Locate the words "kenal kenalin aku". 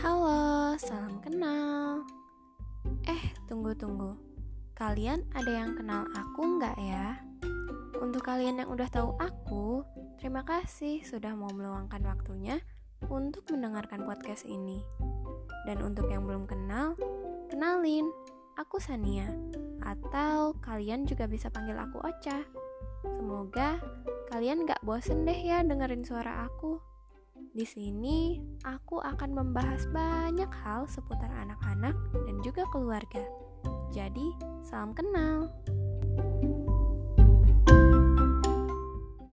16.48-18.80